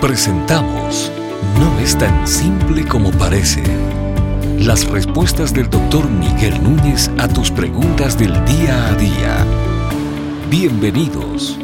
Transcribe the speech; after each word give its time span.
Presentamos 0.00 1.10
No 1.58 1.80
es 1.80 1.96
tan 1.96 2.28
simple 2.28 2.86
como 2.86 3.10
parece. 3.12 3.62
Las 4.58 4.86
respuestas 4.86 5.54
del 5.54 5.70
doctor 5.70 6.08
Miguel 6.10 6.62
Núñez 6.62 7.10
a 7.16 7.26
tus 7.28 7.50
preguntas 7.50 8.18
del 8.18 8.32
día 8.44 8.88
a 8.88 8.94
día. 8.94 9.46
Bienvenidos. 10.50 11.58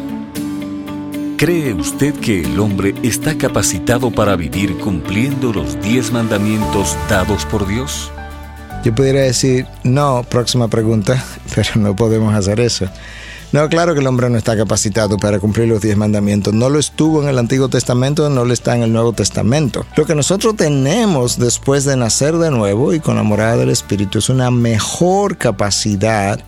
¿Cree 1.36 1.74
usted 1.74 2.14
que 2.14 2.40
el 2.40 2.58
hombre 2.58 2.94
está 3.02 3.36
capacitado 3.36 4.10
para 4.10 4.34
vivir 4.34 4.78
cumpliendo 4.78 5.52
los 5.52 5.80
diez 5.82 6.10
mandamientos 6.10 6.96
dados 7.10 7.44
por 7.44 7.66
Dios? 7.66 8.10
Yo 8.82 8.94
pudiera 8.94 9.20
decir, 9.20 9.66
no, 9.84 10.24
próxima 10.28 10.68
pregunta, 10.68 11.22
pero 11.54 11.72
no 11.76 11.94
podemos 11.94 12.34
hacer 12.34 12.60
eso. 12.60 12.88
No, 13.52 13.68
claro 13.68 13.92
que 13.92 14.00
el 14.00 14.06
hombre 14.06 14.30
no 14.30 14.38
está 14.38 14.56
capacitado 14.56 15.18
para 15.18 15.38
cumplir 15.38 15.68
los 15.68 15.82
diez 15.82 15.94
mandamientos. 15.94 16.54
No 16.54 16.70
lo 16.70 16.78
estuvo 16.78 17.22
en 17.22 17.28
el 17.28 17.38
Antiguo 17.38 17.68
Testamento, 17.68 18.30
no 18.30 18.46
lo 18.46 18.52
está 18.54 18.74
en 18.74 18.82
el 18.82 18.94
Nuevo 18.94 19.12
Testamento. 19.12 19.84
Lo 19.94 20.06
que 20.06 20.14
nosotros 20.14 20.56
tenemos 20.56 21.38
después 21.38 21.84
de 21.84 21.98
nacer 21.98 22.38
de 22.38 22.50
nuevo 22.50 22.94
y 22.94 23.00
con 23.00 23.16
la 23.16 23.22
morada 23.22 23.58
del 23.58 23.68
Espíritu 23.68 24.20
es 24.20 24.30
una 24.30 24.50
mejor 24.50 25.36
capacidad 25.36 26.40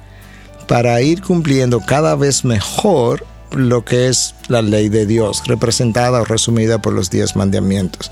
para 0.67 1.03
ir 1.03 1.21
cumpliendo 1.21 1.81
cada 1.81 2.17
vez 2.17 2.43
mejor 2.43 3.27
lo 3.51 3.85
que 3.85 4.09
es 4.09 4.35
la 4.49 4.63
ley 4.63 4.89
de 4.89 5.05
Dios, 5.05 5.43
representada 5.47 6.23
o 6.23 6.25
resumida 6.25 6.81
por 6.81 6.95
los 6.95 7.11
diez 7.11 7.37
mandamientos. 7.37 8.11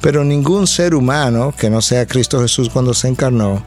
Pero 0.00 0.24
ningún 0.24 0.66
ser 0.66 0.94
humano 0.94 1.52
que 1.56 1.68
no 1.68 1.82
sea 1.82 2.06
Cristo 2.06 2.40
Jesús 2.40 2.70
cuando 2.70 2.94
se 2.94 3.08
encarnó, 3.08 3.62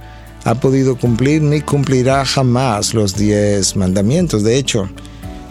ha 0.47 0.55
podido 0.55 0.95
cumplir 0.95 1.41
ni 1.41 1.59
cumplirá 1.59 2.23
jamás 2.23 2.93
los 2.93 3.17
diez 3.17 3.75
mandamientos. 3.75 4.43
De 4.43 4.57
hecho, 4.57 4.87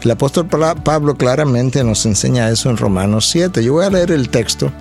el 0.03 0.11
apóstol 0.11 0.49
Pablo 0.49 1.17
claramente 1.17 1.85
nos 1.85 2.07
enseña 2.07 2.49
eso 2.49 2.71
en 2.71 2.79
Romanos 2.79 3.29
7. 3.29 3.63
Yo 3.63 3.75
voy 3.75 3.85
a 3.85 3.91
leer 3.91 4.11
el 4.11 4.31
texto 4.31 4.73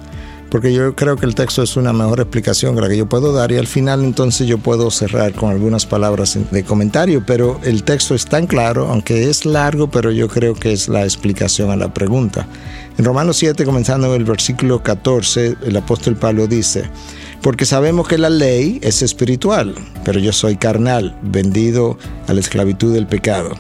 porque 0.50 0.72
yo 0.72 0.96
creo 0.96 1.18
que 1.18 1.26
el 1.26 1.36
texto 1.36 1.64
es 1.64 1.76
una 1.76 1.92
mejor 1.92 2.22
explicación 2.22 2.76
que 2.76 2.81
la 2.81 2.88
que 2.88 2.95
yo 2.95 3.09
puedo 3.09 3.34
dar 3.34 3.52
y 3.52 3.58
al 3.58 3.67
final 3.67 4.06
entonces 4.06 4.48
yo 4.48 4.58
puedo 4.58 4.89
cerrar 4.89 5.34
con 5.34 5.52
algunas 5.52 5.86
palabras 5.86 6.38
de 6.50 6.64
comentario, 6.64 7.22
pero 7.28 7.59
el 7.66 7.84
texto 7.84 8.16
es 8.16 8.23
tan 8.23 8.48
claro, 8.48 8.88
aunque 8.88 9.30
es 9.30 9.45
largo, 9.45 9.92
pero 9.92 10.11
yo 10.11 10.30
creo 10.30 10.54
que 10.54 10.72
es 10.72 10.88
la 10.88 11.04
explicación 11.04 11.72
a 11.72 11.76
la 11.76 11.94
pregunta. 11.94 12.48
En 12.98 13.04
Romanos 13.04 13.36
7, 13.36 13.66
comenzando 13.66 14.08
en 14.08 14.22
el 14.22 14.23
versículo 14.23 14.82
14, 14.82 15.58
el 15.66 15.76
apóstol 15.76 16.16
Pablo 16.16 16.48
dice, 16.48 16.89
porque 17.46 17.68
sabemos 17.68 18.08
que 18.08 18.18
la 18.18 18.32
ley 18.32 18.80
es 18.82 19.04
espiritual, 19.04 19.76
pero 20.04 20.20
yo 20.20 20.34
soy 20.34 20.56
carnal, 20.56 21.16
vendido 21.22 21.96
a 22.28 22.34
la 22.34 22.40
esclavitud 22.40 22.92
del 22.92 23.06
pecado. 23.06 23.52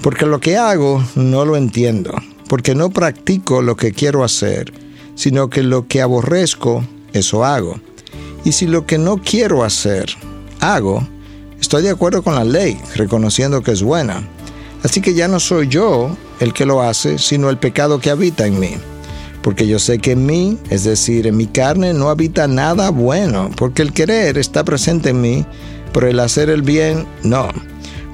Porque 0.00 0.26
lo 0.26 0.38
que 0.38 0.56
hago 0.56 1.02
no 1.16 1.44
lo 1.44 1.56
entiendo, 1.56 2.14
porque 2.48 2.76
no 2.76 2.90
practico 2.90 3.62
lo 3.62 3.74
que 3.74 3.90
quiero 3.90 4.22
hacer, 4.22 4.72
sino 5.16 5.50
que 5.50 5.64
lo 5.64 5.88
que 5.88 6.00
aborrezco, 6.00 6.84
eso 7.12 7.44
hago. 7.44 7.80
Y 8.44 8.52
si 8.52 8.68
lo 8.68 8.86
que 8.86 8.96
no 8.96 9.16
quiero 9.16 9.64
hacer, 9.64 10.06
hago, 10.60 11.04
estoy 11.60 11.82
de 11.82 11.90
acuerdo 11.90 12.22
con 12.22 12.36
la 12.36 12.44
ley, 12.44 12.80
reconociendo 12.94 13.60
que 13.60 13.72
es 13.72 13.82
buena. 13.82 14.22
Así 14.84 15.00
que 15.00 15.14
ya 15.14 15.26
no 15.26 15.40
soy 15.40 15.66
yo 15.66 16.16
el 16.38 16.52
que 16.52 16.64
lo 16.64 16.80
hace, 16.80 17.18
sino 17.18 17.50
el 17.50 17.58
pecado 17.58 17.98
que 17.98 18.10
habita 18.10 18.46
en 18.46 18.60
mí 18.60 18.76
porque 19.42 19.66
yo 19.66 19.78
sé 19.78 19.98
que 19.98 20.12
en 20.12 20.26
mí, 20.26 20.58
es 20.68 20.84
decir, 20.84 21.26
en 21.26 21.36
mi 21.36 21.46
carne, 21.46 21.94
no 21.94 22.10
habita 22.10 22.46
nada 22.46 22.90
bueno, 22.90 23.50
porque 23.56 23.82
el 23.82 23.92
querer 23.92 24.36
está 24.38 24.64
presente 24.64 25.10
en 25.10 25.20
mí, 25.20 25.46
pero 25.92 26.08
el 26.08 26.20
hacer 26.20 26.50
el 26.50 26.62
bien, 26.62 27.06
no. 27.22 27.48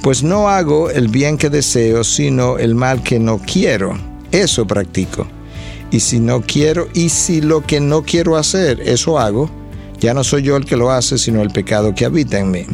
Pues 0.02 0.22
no 0.22 0.48
hago 0.48 0.90
el 0.90 1.08
bien 1.08 1.36
que 1.36 1.50
deseo, 1.50 2.04
sino 2.04 2.58
el 2.58 2.74
mal 2.74 3.02
que 3.02 3.18
no 3.18 3.38
quiero. 3.38 3.98
Eso 4.30 4.66
practico. 4.66 5.26
Y 5.90 6.00
si 6.00 6.20
no 6.20 6.42
quiero, 6.42 6.88
y 6.94 7.08
si 7.08 7.40
lo 7.40 7.62
que 7.62 7.80
no 7.80 8.02
quiero 8.02 8.36
hacer, 8.36 8.80
eso 8.80 9.18
hago, 9.18 9.50
ya 9.98 10.14
no 10.14 10.22
soy 10.22 10.42
yo 10.42 10.56
el 10.56 10.64
que 10.64 10.76
lo 10.76 10.90
hace, 10.90 11.18
sino 11.18 11.42
el 11.42 11.50
pecado 11.50 11.94
que 11.94 12.04
habita 12.04 12.38
en 12.38 12.50
mí. 12.50 12.66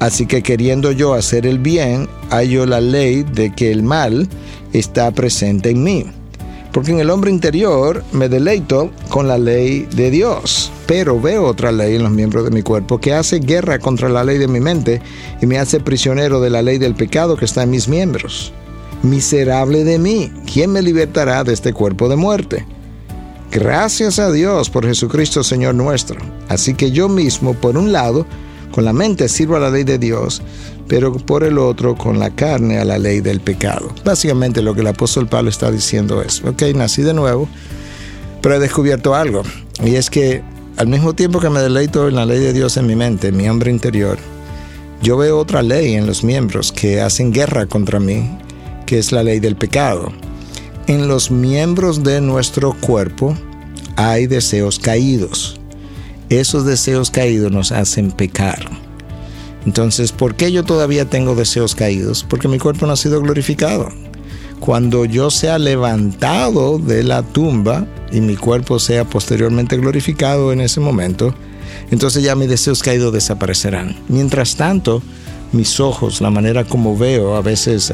Así 0.00 0.26
que 0.26 0.42
queriendo 0.42 0.90
yo 0.90 1.14
hacer 1.14 1.46
el 1.46 1.58
bien, 1.58 2.08
hallo 2.30 2.66
la 2.66 2.80
ley 2.80 3.22
de 3.22 3.54
que 3.54 3.70
el 3.70 3.84
mal 3.84 4.28
está 4.72 5.10
presente 5.12 5.70
en 5.70 5.84
mí 5.84 6.06
porque 6.72 6.90
en 6.90 7.00
el 7.00 7.10
hombre 7.10 7.30
interior 7.30 8.02
me 8.12 8.28
deleito 8.28 8.90
con 9.08 9.28
la 9.28 9.38
ley 9.38 9.86
de 9.94 10.10
Dios, 10.10 10.72
pero 10.86 11.20
veo 11.20 11.46
otra 11.46 11.70
ley 11.70 11.96
en 11.96 12.02
los 12.02 12.12
miembros 12.12 12.44
de 12.44 12.50
mi 12.50 12.62
cuerpo 12.62 12.98
que 12.98 13.12
hace 13.12 13.38
guerra 13.38 13.78
contra 13.78 14.08
la 14.08 14.24
ley 14.24 14.38
de 14.38 14.48
mi 14.48 14.60
mente 14.60 15.00
y 15.40 15.46
me 15.46 15.58
hace 15.58 15.80
prisionero 15.80 16.40
de 16.40 16.50
la 16.50 16.62
ley 16.62 16.78
del 16.78 16.94
pecado 16.94 17.36
que 17.36 17.44
está 17.44 17.62
en 17.62 17.70
mis 17.70 17.88
miembros. 17.88 18.52
Miserable 19.02 19.84
de 19.84 19.98
mí, 19.98 20.32
¿quién 20.50 20.72
me 20.72 20.80
libertará 20.80 21.44
de 21.44 21.52
este 21.52 21.72
cuerpo 21.72 22.08
de 22.08 22.16
muerte? 22.16 22.64
Gracias 23.50 24.18
a 24.18 24.32
Dios 24.32 24.70
por 24.70 24.86
Jesucristo 24.86 25.44
Señor 25.44 25.74
nuestro. 25.74 26.20
Así 26.48 26.72
que 26.72 26.90
yo 26.90 27.08
mismo, 27.08 27.52
por 27.52 27.76
un 27.76 27.92
lado, 27.92 28.24
con 28.72 28.86
la 28.86 28.94
mente 28.94 29.28
sirvo 29.28 29.56
a 29.56 29.60
la 29.60 29.70
ley 29.70 29.84
de 29.84 29.98
Dios, 29.98 30.40
pero 30.92 31.10
por 31.14 31.42
el 31.42 31.56
otro 31.56 31.96
con 31.96 32.18
la 32.18 32.28
carne 32.28 32.76
a 32.76 32.84
la 32.84 32.98
ley 32.98 33.22
del 33.22 33.40
pecado. 33.40 33.94
Básicamente 34.04 34.60
lo 34.60 34.74
que 34.74 34.82
el 34.82 34.88
apóstol 34.88 35.26
Pablo 35.26 35.48
está 35.48 35.70
diciendo 35.70 36.20
es, 36.20 36.44
ok, 36.44 36.64
nací 36.74 37.00
de 37.00 37.14
nuevo, 37.14 37.48
pero 38.42 38.56
he 38.56 38.58
descubierto 38.58 39.14
algo, 39.14 39.42
y 39.82 39.94
es 39.94 40.10
que 40.10 40.42
al 40.76 40.88
mismo 40.88 41.14
tiempo 41.14 41.40
que 41.40 41.48
me 41.48 41.60
deleito 41.60 42.08
en 42.08 42.16
la 42.16 42.26
ley 42.26 42.40
de 42.40 42.52
Dios 42.52 42.76
en 42.76 42.86
mi 42.86 42.94
mente, 42.94 43.28
en 43.28 43.38
mi 43.38 43.48
hombre 43.48 43.70
interior, 43.70 44.18
yo 45.00 45.16
veo 45.16 45.38
otra 45.38 45.62
ley 45.62 45.94
en 45.94 46.06
los 46.06 46.24
miembros 46.24 46.72
que 46.72 47.00
hacen 47.00 47.32
guerra 47.32 47.64
contra 47.64 47.98
mí, 47.98 48.28
que 48.84 48.98
es 48.98 49.12
la 49.12 49.22
ley 49.22 49.40
del 49.40 49.56
pecado. 49.56 50.12
En 50.88 51.08
los 51.08 51.30
miembros 51.30 52.04
de 52.04 52.20
nuestro 52.20 52.74
cuerpo 52.78 53.34
hay 53.96 54.26
deseos 54.26 54.78
caídos. 54.78 55.58
Esos 56.28 56.66
deseos 56.66 57.10
caídos 57.10 57.50
nos 57.50 57.72
hacen 57.72 58.12
pecar. 58.12 58.81
Entonces, 59.66 60.12
¿por 60.12 60.34
qué 60.34 60.50
yo 60.50 60.64
todavía 60.64 61.04
tengo 61.04 61.34
deseos 61.34 61.74
caídos? 61.74 62.24
Porque 62.28 62.48
mi 62.48 62.58
cuerpo 62.58 62.86
no 62.86 62.92
ha 62.92 62.96
sido 62.96 63.20
glorificado. 63.20 63.88
Cuando 64.60 65.04
yo 65.04 65.30
sea 65.30 65.58
levantado 65.58 66.78
de 66.78 67.02
la 67.02 67.22
tumba 67.22 67.86
y 68.12 68.20
mi 68.20 68.36
cuerpo 68.36 68.78
sea 68.78 69.04
posteriormente 69.04 69.76
glorificado 69.76 70.52
en 70.52 70.60
ese 70.60 70.80
momento, 70.80 71.34
entonces 71.90 72.22
ya 72.22 72.34
mis 72.34 72.48
deseos 72.48 72.82
caídos 72.82 73.12
desaparecerán. 73.12 73.96
Mientras 74.08 74.56
tanto, 74.56 75.02
mis 75.52 75.80
ojos, 75.80 76.20
la 76.20 76.30
manera 76.30 76.64
como 76.64 76.96
veo, 76.96 77.34
a 77.34 77.42
veces 77.42 77.92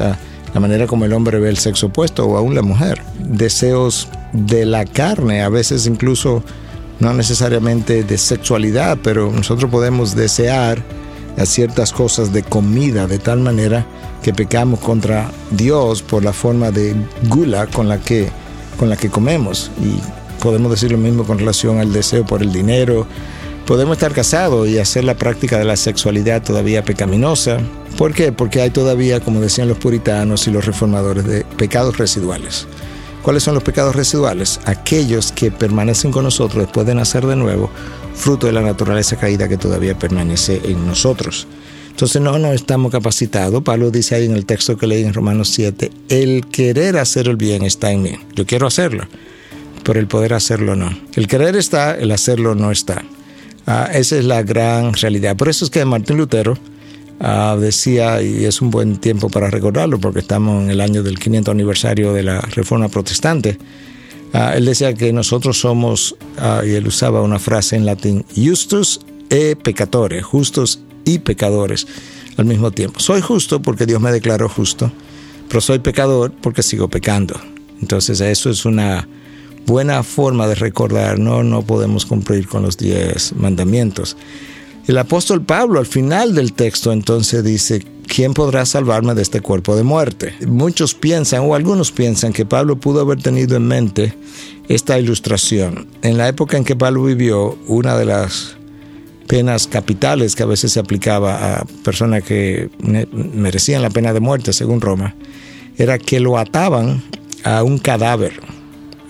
la 0.53 0.59
manera 0.59 0.87
como 0.87 1.05
el 1.05 1.13
hombre 1.13 1.39
ve 1.39 1.49
el 1.49 1.57
sexo 1.57 1.87
opuesto 1.87 2.25
o 2.25 2.37
aún 2.37 2.55
la 2.55 2.61
mujer, 2.61 3.01
deseos 3.19 4.07
de 4.33 4.65
la 4.65 4.85
carne, 4.85 5.41
a 5.41 5.49
veces 5.49 5.87
incluso 5.87 6.43
no 6.99 7.13
necesariamente 7.13 8.03
de 8.03 8.17
sexualidad, 8.17 8.97
pero 9.01 9.31
nosotros 9.31 9.71
podemos 9.71 10.15
desear 10.15 10.83
a 11.37 11.45
ciertas 11.45 11.91
cosas 11.91 12.33
de 12.33 12.43
comida 12.43 13.07
de 13.07 13.19
tal 13.19 13.39
manera 13.39 13.85
que 14.21 14.33
pecamos 14.33 14.79
contra 14.79 15.31
Dios 15.51 16.01
por 16.01 16.23
la 16.23 16.33
forma 16.33 16.71
de 16.71 16.95
gula 17.29 17.67
con 17.67 17.87
la 17.87 17.99
que, 17.99 18.29
con 18.77 18.89
la 18.89 18.97
que 18.97 19.09
comemos. 19.09 19.71
Y 19.81 19.99
podemos 20.41 20.71
decir 20.71 20.91
lo 20.91 20.97
mismo 20.97 21.23
con 21.23 21.39
relación 21.39 21.79
al 21.79 21.93
deseo 21.93 22.25
por 22.25 22.41
el 22.41 22.51
dinero. 22.51 23.07
Podemos 23.65 23.97
estar 23.97 24.13
casados 24.13 24.67
y 24.67 24.79
hacer 24.79 25.03
la 25.03 25.15
práctica 25.15 25.57
de 25.57 25.65
la 25.65 25.77
sexualidad 25.77 26.41
todavía 26.41 26.83
pecaminosa. 26.83 27.59
¿Por 27.97 28.13
qué? 28.13 28.31
Porque 28.31 28.61
hay 28.61 28.71
todavía, 28.71 29.19
como 29.19 29.41
decían 29.41 29.67
los 29.67 29.77
puritanos 29.77 30.47
y 30.47 30.51
los 30.51 30.65
reformadores, 30.65 31.25
de 31.25 31.45
pecados 31.57 31.97
residuales. 31.97 32.65
¿Cuáles 33.21 33.43
son 33.43 33.53
los 33.53 33.63
pecados 33.63 33.95
residuales? 33.95 34.59
Aquellos 34.65 35.31
que 35.31 35.51
permanecen 35.51 36.11
con 36.11 36.23
nosotros 36.23 36.63
después 36.63 36.87
de 36.87 36.95
nacer 36.95 37.25
de 37.27 37.35
nuevo 37.35 37.69
fruto 38.19 38.47
de 38.47 38.53
la 38.53 38.61
naturaleza 38.61 39.15
caída 39.15 39.47
que 39.47 39.57
todavía 39.57 39.97
permanece 39.97 40.61
en 40.65 40.85
nosotros. 40.85 41.47
Entonces 41.89 42.21
no, 42.21 42.37
no 42.37 42.51
estamos 42.51 42.91
capacitados. 42.91 43.63
Pablo 43.63 43.91
dice 43.91 44.15
ahí 44.15 44.25
en 44.25 44.33
el 44.33 44.45
texto 44.45 44.77
que 44.77 44.87
leí 44.87 45.03
en 45.03 45.13
Romanos 45.13 45.49
7, 45.49 45.89
el 46.09 46.45
querer 46.47 46.97
hacer 46.97 47.27
el 47.27 47.37
bien 47.37 47.63
está 47.63 47.91
en 47.91 48.01
mí. 48.01 48.11
Yo 48.35 48.45
quiero 48.45 48.67
hacerlo, 48.67 49.05
pero 49.83 49.99
el 49.99 50.07
poder 50.07 50.33
hacerlo 50.33 50.75
no. 50.75 50.89
El 51.15 51.27
querer 51.27 51.55
está, 51.55 51.95
el 51.95 52.11
hacerlo 52.11 52.55
no 52.55 52.71
está. 52.71 53.03
Ah, 53.65 53.89
esa 53.93 54.17
es 54.17 54.25
la 54.25 54.43
gran 54.43 54.93
realidad. 54.93 55.37
Por 55.37 55.47
eso 55.47 55.63
es 55.63 55.71
que 55.71 55.83
Martín 55.85 56.17
Lutero 56.17 56.57
ah, 57.19 57.57
decía, 57.59 58.21
y 58.21 58.43
es 58.45 58.61
un 58.61 58.69
buen 58.69 58.97
tiempo 58.97 59.29
para 59.29 59.49
recordarlo, 59.49 59.99
porque 59.99 60.19
estamos 60.19 60.63
en 60.63 60.71
el 60.71 60.81
año 60.81 61.03
del 61.03 61.19
500 61.19 61.51
aniversario 61.51 62.13
de 62.13 62.23
la 62.23 62.41
Reforma 62.41 62.89
Protestante, 62.89 63.57
Ah, 64.33 64.53
él 64.55 64.65
decía 64.65 64.93
que 64.93 65.11
nosotros 65.11 65.59
somos, 65.59 66.15
ah, 66.37 66.61
y 66.65 66.71
él 66.71 66.87
usaba 66.87 67.21
una 67.21 67.39
frase 67.39 67.75
en 67.75 67.85
latín, 67.85 68.25
justus 68.35 69.01
e 69.29 69.55
pecadores, 69.55 70.23
justos 70.23 70.79
y 71.05 71.19
pecadores 71.19 71.87
al 72.37 72.45
mismo 72.45 72.71
tiempo. 72.71 72.99
Soy 72.99 73.21
justo 73.21 73.61
porque 73.61 73.85
Dios 73.85 74.01
me 74.01 74.11
declaró 74.11 74.47
justo, 74.49 74.91
pero 75.47 75.61
soy 75.61 75.79
pecador 75.79 76.31
porque 76.41 76.63
sigo 76.63 76.87
pecando. 76.89 77.39
Entonces 77.81 78.21
eso 78.21 78.49
es 78.49 78.65
una 78.65 79.07
buena 79.65 80.03
forma 80.03 80.47
de 80.47 80.55
recordar, 80.55 81.19
no, 81.19 81.43
no 81.43 81.61
podemos 81.63 82.05
cumplir 82.05 82.47
con 82.47 82.63
los 82.63 82.77
diez 82.77 83.33
mandamientos. 83.33 84.15
El 84.87 84.97
apóstol 84.97 85.43
Pablo 85.43 85.79
al 85.79 85.85
final 85.85 86.33
del 86.33 86.53
texto 86.53 86.91
entonces 86.91 87.43
dice, 87.43 87.85
¿quién 88.09 88.33
podrá 88.33 88.65
salvarme 88.65 89.13
de 89.13 89.21
este 89.21 89.39
cuerpo 89.39 89.75
de 89.75 89.83
muerte? 89.83 90.33
Muchos 90.45 90.93
piensan, 90.93 91.41
o 91.41 91.55
algunos 91.55 91.91
piensan, 91.91 92.33
que 92.33 92.45
Pablo 92.45 92.75
pudo 92.77 93.01
haber 93.01 93.21
tenido 93.21 93.55
en 93.55 93.67
mente 93.67 94.13
esta 94.67 94.99
ilustración. 94.99 95.87
En 96.01 96.17
la 96.17 96.27
época 96.27 96.57
en 96.57 96.65
que 96.65 96.75
Pablo 96.75 97.03
vivió, 97.03 97.57
una 97.67 97.97
de 97.97 98.05
las 98.05 98.57
penas 99.27 99.67
capitales 99.67 100.35
que 100.35 100.43
a 100.43 100.47
veces 100.47 100.73
se 100.73 100.79
aplicaba 100.79 101.59
a 101.59 101.65
personas 101.83 102.23
que 102.23 102.69
merecían 103.11 103.83
la 103.83 103.91
pena 103.91 104.11
de 104.11 104.19
muerte, 104.19 104.51
según 104.51 104.81
Roma, 104.81 105.15
era 105.77 105.97
que 105.97 106.19
lo 106.19 106.37
ataban 106.37 107.01
a 107.43 107.63
un 107.63 107.77
cadáver, 107.77 108.33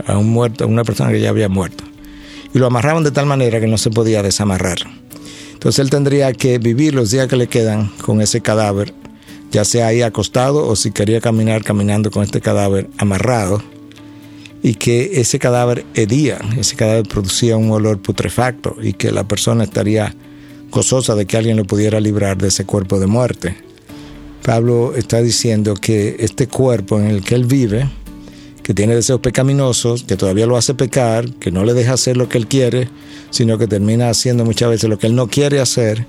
a 0.05 0.17
un 0.17 0.29
muerto, 0.29 0.65
a 0.65 0.67
una 0.67 0.83
persona 0.83 1.11
que 1.11 1.21
ya 1.21 1.29
había 1.29 1.49
muerto, 1.49 1.85
y 2.53 2.59
lo 2.59 2.67
amarraban 2.67 3.03
de 3.03 3.11
tal 3.11 3.25
manera 3.25 3.59
que 3.59 3.67
no 3.67 3.77
se 3.77 3.89
podía 3.89 4.21
desamarrar. 4.21 4.98
Entonces 5.59 5.79
él 5.79 5.89
tendría 5.89 6.31
que 6.31 6.57
vivir 6.57 6.95
los 6.95 7.11
días 7.11 7.27
que 7.27 7.35
le 7.35 7.47
quedan 7.47 7.89
con 8.01 8.21
ese 8.21 8.39
cadáver, 8.39 8.93
ya 9.51 9.65
sea 9.65 9.87
ahí 9.87 10.01
acostado 10.01 10.65
o 10.65 10.77
si 10.77 10.91
quería 10.91 11.19
caminar 11.19 11.65
caminando 11.65 12.11
con 12.11 12.23
este 12.23 12.39
cadáver 12.39 12.87
amarrado 12.97 13.61
y 14.63 14.75
que 14.75 15.19
ese 15.19 15.37
cadáver 15.37 15.83
hedía, 15.95 16.39
ese 16.57 16.77
cadáver 16.77 17.09
producía 17.09 17.57
un 17.57 17.69
olor 17.71 18.01
putrefacto 18.01 18.77
y 18.81 18.93
que 18.93 19.11
la 19.11 19.27
persona 19.27 19.65
estaría 19.65 20.15
gozosa 20.71 21.13
de 21.15 21.25
que 21.25 21.35
alguien 21.35 21.57
lo 21.57 21.65
pudiera 21.65 21.99
librar 21.99 22.37
de 22.37 22.47
ese 22.47 22.63
cuerpo 22.63 22.97
de 22.97 23.07
muerte. 23.07 23.57
Pablo 24.43 24.95
está 24.95 25.21
diciendo 25.21 25.73
que 25.73 26.15
este 26.19 26.47
cuerpo 26.47 26.97
en 27.01 27.07
el 27.07 27.21
que 27.21 27.35
él 27.35 27.43
vive, 27.43 27.89
que 28.69 28.75
tiene 28.75 28.93
deseos 28.93 29.19
pecaminosos, 29.19 30.03
que 30.03 30.15
todavía 30.15 30.45
lo 30.45 30.55
hace 30.55 30.75
pecar, 30.75 31.27
que 31.39 31.49
no 31.49 31.65
le 31.65 31.73
deja 31.73 31.93
hacer 31.93 32.17
lo 32.17 32.29
que 32.29 32.37
él 32.37 32.45
quiere, 32.45 32.87
sino 33.31 33.57
que 33.57 33.65
termina 33.65 34.11
haciendo 34.11 34.45
muchas 34.45 34.69
veces 34.69 34.87
lo 34.87 34.99
que 34.99 35.07
él 35.07 35.15
no 35.15 35.25
quiere 35.25 35.59
hacer, 35.59 36.05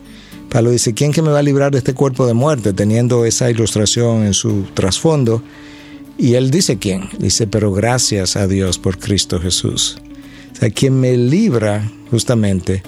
Pablo 0.50 0.70
dice, 0.70 0.92
¿quién 0.92 1.10
que 1.10 1.22
me 1.22 1.30
va 1.30 1.38
a 1.38 1.42
librar 1.42 1.72
de 1.72 1.78
este 1.78 1.94
cuerpo 1.94 2.26
de 2.26 2.34
muerte? 2.34 2.74
Teniendo 2.74 3.24
esa 3.24 3.50
ilustración 3.50 4.26
en 4.26 4.34
su 4.34 4.64
trasfondo, 4.74 5.42
y 6.18 6.34
él 6.34 6.50
dice 6.50 6.76
quién. 6.76 7.08
Dice, 7.18 7.46
pero 7.46 7.72
gracias 7.72 8.36
a 8.36 8.46
Dios 8.46 8.78
por 8.78 8.98
Cristo 8.98 9.40
Jesús. 9.40 9.96
O 10.52 10.56
sea, 10.56 10.68
quien 10.68 11.00
me 11.00 11.16
libra 11.16 11.90
justamente 12.10 12.82